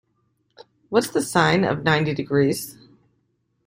[0.89, 2.75] What's the sine of ninety degrees?